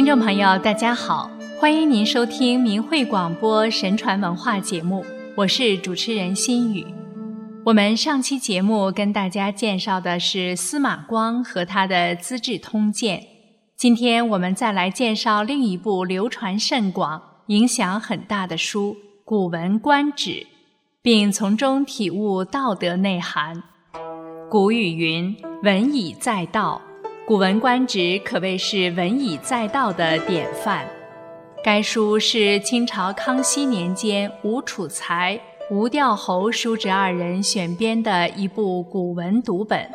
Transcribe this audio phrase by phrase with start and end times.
[0.00, 5.04] 听众朋友，大家好，欢迎您收听明慧广播神传文化节目，
[5.36, 6.86] 我是主持人心雨。
[7.66, 13.20] 我们上期节目跟大家介绍的是司马光和他的《资治通鉴》，
[13.76, 18.94] 今天我们再来介绍另一部流传甚广、影响很大的书
[19.26, 20.30] 《古文观止》，
[21.02, 23.62] 并从中体悟道德内涵。
[24.48, 26.80] 古语云：“文以载道。”
[27.30, 30.84] 《古文观止》可谓是文以载道的典范。
[31.62, 35.40] 该书是清朝康熙年间吴楚才、
[35.70, 39.88] 吴调侯叔侄二人选编的一部古文读本。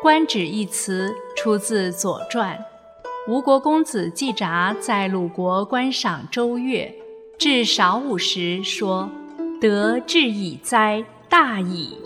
[0.00, 2.56] 观止一词出自《左传》。
[3.26, 6.94] 吴国公子季札在鲁国观赏周月，
[7.36, 9.10] 至少午时说
[9.60, 11.98] ：“得志以哉，大矣！”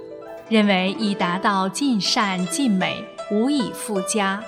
[0.48, 4.42] 认为已达到尽善尽美，无以复加。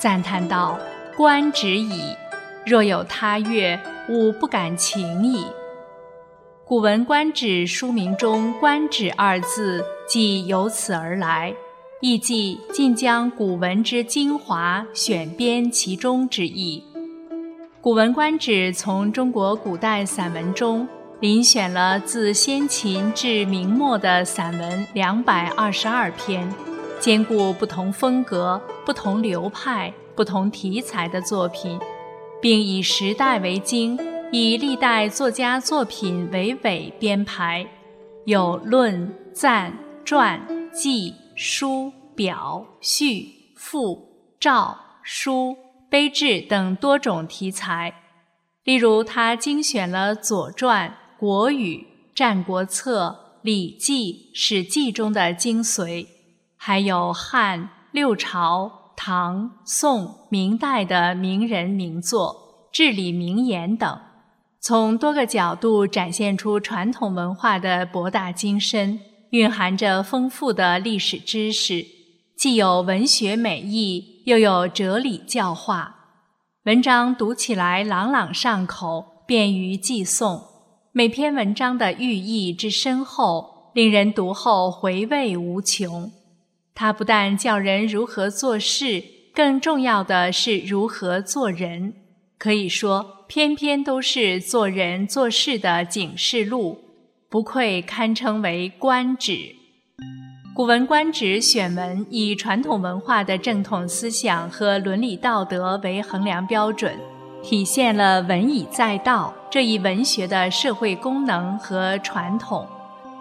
[0.00, 0.78] 赞叹道
[1.14, 2.16] ：“观止矣，
[2.64, 5.44] 若有他乐，吾不敢请矣。”
[6.64, 11.52] 《古文观止》书名中“观止”二字，即由此而来，
[12.00, 16.82] 意即尽将古文之精华选编其中之意。
[17.82, 20.88] 《古文观止》从中国古代散文中
[21.20, 26.50] 遴选了自先秦至明末的散文两百二十二篇。
[27.00, 31.80] 兼顾不同风格、不同流派、不同题材的作品，
[32.42, 33.98] 并以时代为经，
[34.30, 37.66] 以历代作家作品为尾编排，
[38.26, 39.72] 有论、赞、
[40.04, 45.56] 传、记、书、表、序、赋、诏、书、
[45.88, 47.94] 碑志等多种题材。
[48.64, 51.76] 例如，他精选了《左传》《国语》
[52.14, 53.06] 《战国策》
[53.40, 56.06] 《礼记》《史记》中的精髓。
[56.62, 63.98] 还有汉、六朝、唐、宋、明代的名人名作、至理名言等，
[64.60, 69.00] 从多个角度展现出传统文化的博大精深，
[69.30, 71.82] 蕴含着丰富的历史知识，
[72.36, 75.96] 既有文学美意，又有哲理教化。
[76.64, 80.42] 文章读起来朗朗上口，便于记诵。
[80.92, 86.12] 每篇文章的寓意之深厚，令人读后回味无穷。
[86.80, 89.04] 它不但教人如何做事，
[89.34, 91.92] 更重要的是如何做人。
[92.38, 96.78] 可以说，篇篇都是做人做事的警示录，
[97.28, 99.32] 不愧堪称为官职。
[100.54, 106.98] 《古文观止》选文以传统文化的正统思想和伦理道德为衡量标准，
[107.42, 112.66] 体现了文以载道这一文学的社会功能和传统，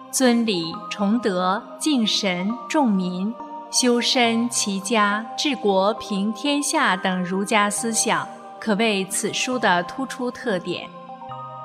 [0.09, 3.34] 尊礼、崇德、敬神、重民。
[3.72, 8.28] 修身齐家治国平天下等儒家思想，
[8.59, 10.88] 可谓此书的突出特点。《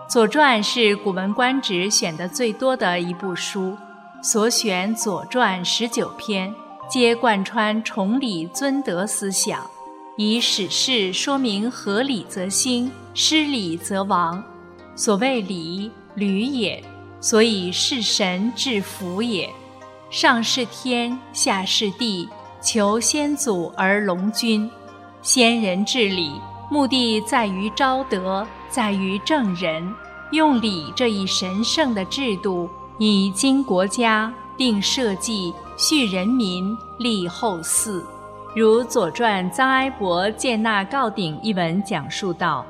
[0.06, 3.74] 左传》是《古文观止》选的最多的一部书，
[4.22, 6.54] 所选《左传》十九篇，
[6.90, 9.66] 皆贯穿崇礼尊德思想，
[10.18, 14.44] 以史事说明合理则兴，失礼则亡。
[14.94, 16.84] 所谓礼，履也，
[17.18, 19.48] 所以是神至福也。
[20.14, 22.28] 上是天，下是地，
[22.60, 24.70] 求先祖而隆君。
[25.22, 29.92] 先人治理，目的在于昭德，在于正人。
[30.30, 38.00] 用礼这一神圣的制度，以经国家，定社稷，恤人民，立后嗣。
[38.54, 42.64] 如《左传》臧哀伯建纳告鼎一文讲述道：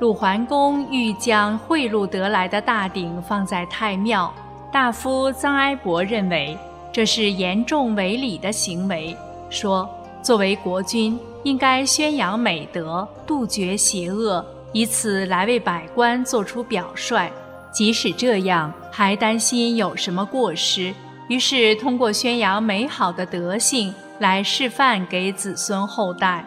[0.00, 4.32] 鲁桓公欲将贿赂得来的大鼎放在太庙，
[4.72, 6.58] 大夫臧哀伯认为。
[6.96, 9.14] 这是严重违礼的行为。
[9.50, 9.86] 说，
[10.22, 14.42] 作为国君，应该宣扬美德，杜绝邪恶，
[14.72, 17.30] 以此来为百官做出表率。
[17.70, 20.94] 即使这样，还担心有什么过失，
[21.28, 26.42] 于是通过宣扬美好的德性来示范给子孙后代。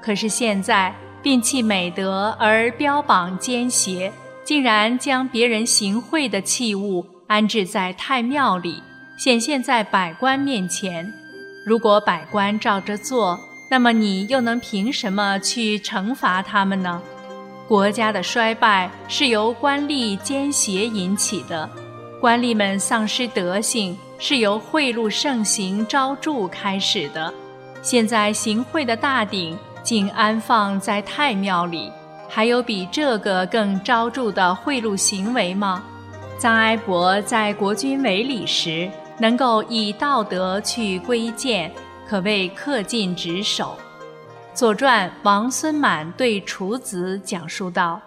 [0.00, 4.10] 可是现在，摒弃美德而标榜奸邪，
[4.42, 8.82] 竟然将别人行贿的器物安置在太庙里。
[9.22, 11.14] 显现在百官面前，
[11.64, 13.38] 如果百官照着做，
[13.70, 17.00] 那么你又能凭什么去惩罚他们呢？
[17.68, 21.70] 国家的衰败是由官吏奸邪引起的，
[22.20, 27.32] 官吏们丧失德性是由贿赂盛行招助开始的。
[27.80, 31.92] 现在行贿的大鼎竟安放在太庙里，
[32.28, 35.84] 还有比这个更招助的贿赂行为吗？
[36.40, 38.90] 臧哀伯在国君违礼时。
[39.18, 41.70] 能够以道德去规谏，
[42.06, 43.76] 可谓恪尽职守。
[44.54, 48.00] 左传》王孙满对楚子讲述道：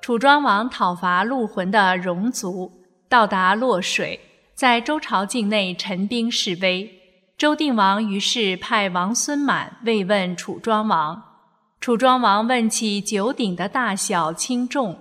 [0.00, 2.72] 楚庄王讨伐陆浑的戎族，
[3.08, 4.18] 到达洛水，
[4.54, 6.90] 在周朝境内陈兵示威。
[7.38, 11.22] 周定王于是派王孙满慰问楚庄王。
[11.80, 14.96] 楚庄王问起九鼎的大小轻重，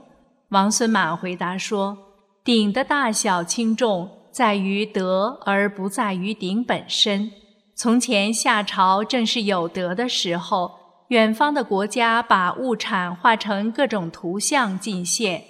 [0.50, 1.98] 王孙满回答说
[2.44, 7.32] ：“鼎的大小轻重在于德，而不在于鼎本身。
[7.76, 10.80] 从前夏朝正是有德的时候。”
[11.12, 15.44] 远方的国家把物产画成各种图像进献，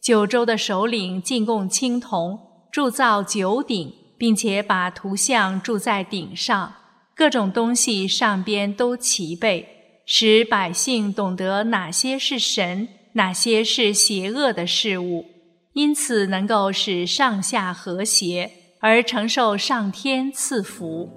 [0.00, 2.38] 九州的首领进贡青铜，
[2.70, 6.72] 铸造九鼎，并且把图像铸在鼎上，
[7.16, 9.66] 各种东西上边都齐备，
[10.06, 15.26] 使百姓懂得哪些是神，哪些是邪恶的事物，
[15.72, 18.50] 因此能够使上下和谐，
[18.80, 21.08] 而承受上天赐福。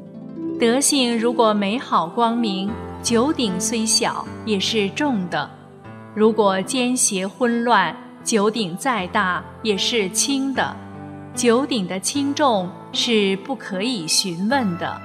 [0.59, 2.69] 德性如果美好光明。
[3.03, 5.49] 九鼎虽小，也是重的；
[6.13, 10.75] 如果奸邪混乱，九鼎再大，也是轻的。
[11.33, 15.01] 九鼎的轻重是不可以询问的。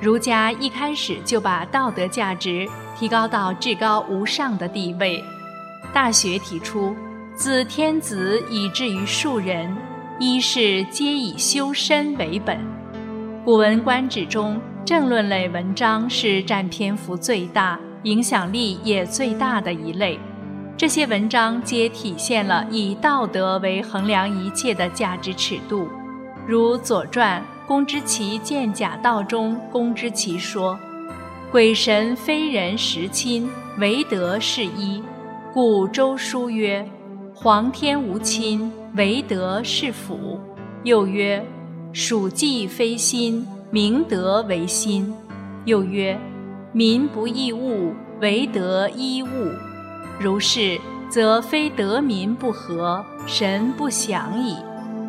[0.00, 2.68] 儒家一开始就把道德价值
[2.98, 5.22] 提高到至高无上的地位。
[5.94, 6.92] 《大学》提出，
[7.42, 9.76] 自天子以至于庶人，
[10.20, 12.56] 一是皆以修身为本。
[13.44, 14.60] 《古文观止》中。
[14.84, 20.20] 政论类文章是占篇幅最大、影响力也最大的一类。
[20.76, 25.88] 这些文章皆体现了以道德为衡量一切的价值尺度。
[26.46, 30.78] 如《左传》公之奇见假道中，公之奇说
[31.50, 35.02] ：“鬼神非人实亲，唯德是一。
[35.52, 36.88] 故周书曰
[37.34, 40.38] ：‘皇天无亲，唯德是辅。’
[40.84, 41.44] 又曰
[41.92, 45.14] ：‘属稷非心。’”明德为心，
[45.64, 46.20] 又曰
[46.72, 49.28] ：“民不异物，唯德依物。
[50.20, 54.56] 如是，则非德民不和，神不祥矣。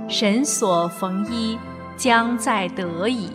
[0.07, 1.57] 神所逢依，
[1.97, 3.31] 将在德矣。”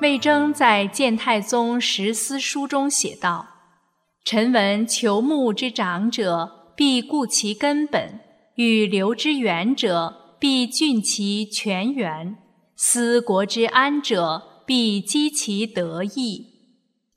[0.00, 3.46] 魏征在《谏太宗十思书》中写道
[4.24, 8.20] ：“臣闻求木之长者，必固其根本；
[8.54, 12.38] 欲留之远者，必浚其泉源。”
[12.74, 16.46] 思国之安者，必积其德义。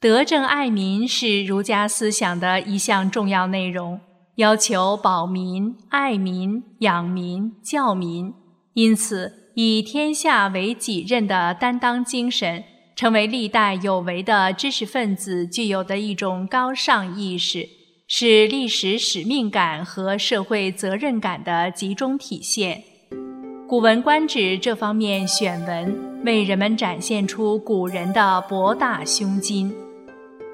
[0.02, 4.02] 德政爱民是儒家思想的一项重要内容，
[4.36, 8.34] 要求保民、爱民、养民、教民。
[8.74, 12.66] 因此，以天下为己任的担当精神，
[12.98, 17.70] 成为历代有为的知识分子具有的一种高尚意识，
[18.16, 22.84] 是历史使命感和社会责任感的集中体现。
[23.68, 29.74] 《古文观止》这方面选文，为人们展现出古人的博大胸襟。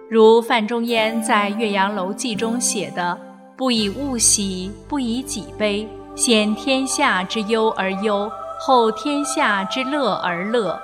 [0.10, 3.20] 如范仲淹在《岳阳楼记》中写的
[3.58, 5.86] “不以物喜，不以己悲，
[6.16, 10.80] 先天下之忧而忧，后天下之乐而乐”。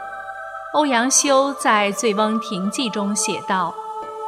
[0.76, 3.74] 欧阳修在《醉翁亭记》中写道：“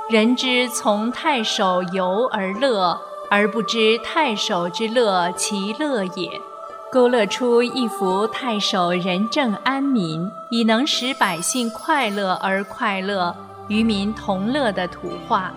[0.09, 2.97] 人之从太守游而乐，
[3.29, 6.41] 而不知太守之乐其乐也。”
[6.89, 13.35] 勾勒出一幅太守仁政安民，以能使百姓快乐而快乐，
[13.67, 15.51] 与民同乐的图画。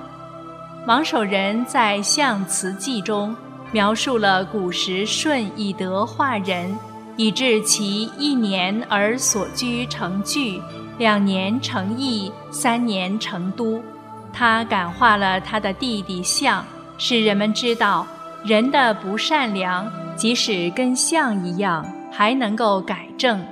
[0.87, 3.37] 王守仁在《象辞记》中
[3.71, 6.77] 描述了古时舜以德化人，
[7.17, 10.61] 以致其一年而所居成聚，
[10.99, 13.81] 两年成邑，三年成都。
[14.33, 16.65] 他感化了他的弟弟象，
[16.99, 18.07] 使人们知道
[18.45, 19.91] 人的不善良。
[20.17, 23.43] 即使跟象一样，还能够改正。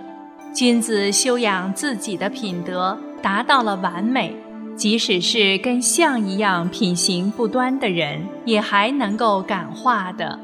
[0.55, 4.37] 君子修养自己的品德，达到了完美。
[4.77, 10.39] 即使是跟象一样品行不端的人，也还能够感化的。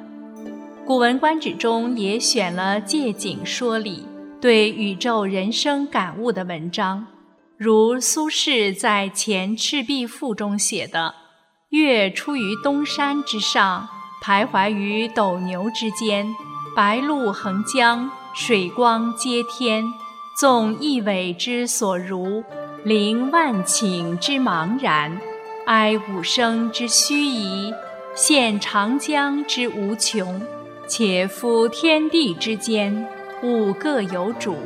[0.87, 4.07] 《古文观止》中也选了借景说理、
[4.41, 7.07] 对宇宙人生感悟的文章，
[7.57, 11.15] 如苏轼在《前赤壁赋》中写的
[11.71, 13.89] ：“月出于东山之上。”
[14.25, 16.35] 徘徊于斗牛之间，
[16.75, 19.85] 白露横江，水光接天。
[20.41, 22.43] 纵一苇之所如，
[22.85, 25.21] 凌万顷之茫然，
[25.67, 27.73] 哀五声之虚夷，
[28.17, 30.41] 羡长江之无穷。
[30.89, 33.07] 且夫天地之间，
[33.43, 34.57] 物各有主，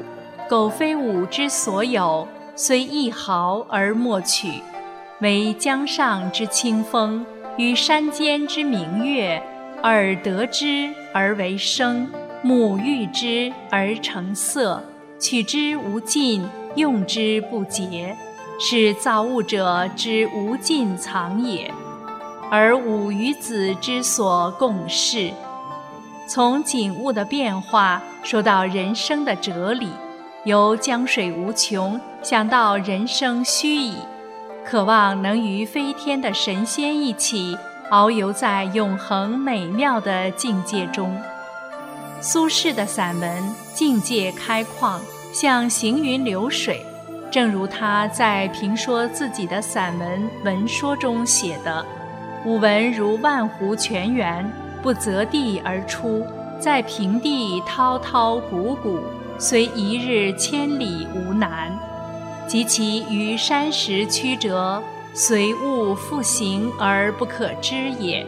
[0.48, 2.26] 苟非吾之所有，
[2.60, 4.60] 虽一毫而莫取。
[5.20, 7.24] 惟江上之清风。
[7.56, 9.40] 与山间之明月，
[9.84, 12.08] 耳得之而为声，
[12.42, 14.82] 目遇之而成色，
[15.20, 18.16] 取之无尽，用之不竭。
[18.60, 21.72] 是造物者之无尽藏也，
[22.50, 25.30] 而吾与子之所共事。
[26.28, 29.90] 从景物的变化说到人生的哲理，
[30.48, 33.96] 由江水无穷想到人生虚矣，
[34.64, 37.54] 渴望能与飞天的神仙一起
[37.90, 41.14] 遨游在永恒美妙的境界中。
[42.22, 44.98] 苏轼的散文境界开旷，
[45.34, 46.82] 像行云流水，
[47.30, 51.84] 正如他在评说自己的散文文说中写的
[52.46, 54.50] ：“吾闻如万湖泉源。”
[54.80, 56.24] 不择地而出，
[56.58, 59.00] 在平地滔滔古古，
[59.40, 61.70] 虽一日千里无难；
[62.48, 64.82] 及其于山石曲折，
[65.14, 68.26] 随物复行而不可知也。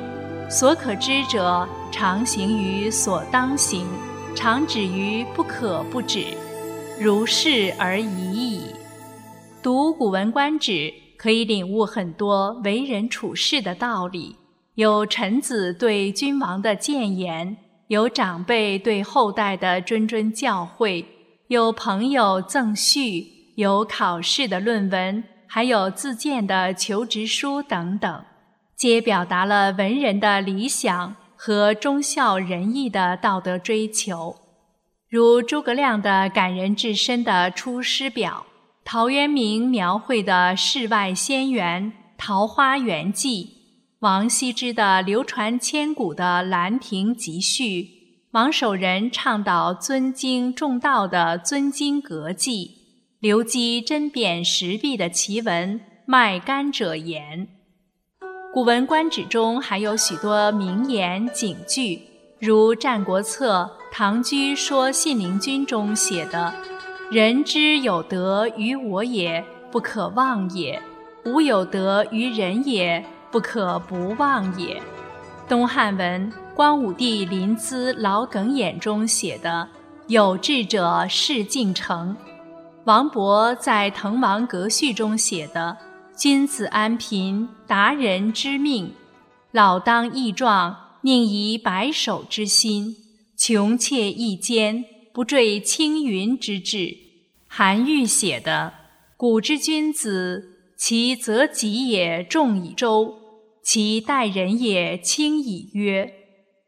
[0.49, 3.85] 所可知者，常行于所当行，
[4.37, 6.26] 常止于不可不止，
[7.00, 8.62] 如是而已矣。
[9.61, 10.73] 读《古文观止》，
[11.17, 14.37] 可以领悟很多为人处事的道理。
[14.76, 17.57] 有臣子对君王的谏言，
[17.90, 21.04] 有长辈对后代的谆谆教诲，
[21.49, 28.25] 有朋友赠序，有考试的论文，还有自荐的求职书等等，
[28.76, 34.37] 皆表达了文人的理想和忠孝仁义的道德追求。
[35.09, 38.47] 如诸葛亮的感人至深的《出师表》，
[38.85, 43.44] 陶渊明描绘的世外仙园《桃花源记》。
[44.00, 47.83] 王羲之的流传千古的《兰亭集序》，
[48.30, 52.64] 王守仁倡导尊经重道的《尊经阁记》，
[53.19, 57.47] 刘基针砭时弊的奇文《卖甘蔗言》。
[58.54, 62.00] 《古文观止》中还有许多名言警句，
[62.38, 66.54] 如《战国策·唐居说信陵君》中写的
[67.12, 70.80] ：“人之有德于我也，不可忘也；
[71.26, 74.80] 吾有德于人也。”不可不忘也。
[75.49, 79.68] 东汉文光武帝临淄老耿眼中写的
[80.08, 82.16] “有志者事竟成”，
[82.84, 85.76] 王勃在《滕王阁序》中写的
[86.16, 88.90] “君子安贫，达人之命；
[89.52, 92.94] 老当益壮，宁移白首之心；
[93.37, 96.96] 穷且益坚，不坠青云之志”。
[97.49, 98.72] 韩愈写的
[99.16, 103.16] “古之君子，其择己也重以周。”
[103.62, 106.12] 其待人也轻以约，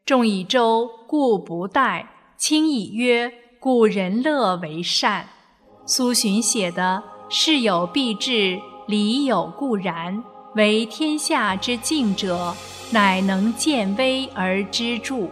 [0.05, 2.05] 重以周，故不待；
[2.37, 5.27] 轻以约，故人乐为善。
[5.85, 10.23] 苏洵写的“事有必至，理有固然，
[10.55, 12.55] 为天下之敬者，
[12.91, 15.15] 乃能见微而知著。”《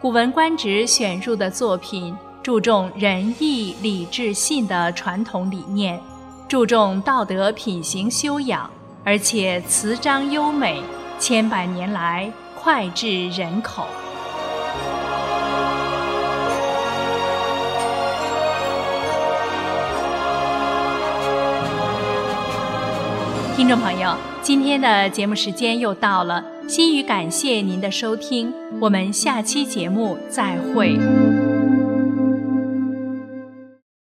[0.00, 6.00] 古文观止》选入的作品，注重仁义礼智信的传统理念，
[6.48, 8.68] 注重道德品行修养。
[9.02, 10.82] 而且词章优美，
[11.18, 13.86] 千百年来脍炙人口。
[23.56, 31.29] 听众朋友，今天的节目时间又到了，心语感谢您的收听，我们下期节目再会。